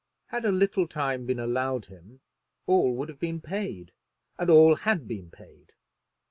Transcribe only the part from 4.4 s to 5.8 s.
all had been paid.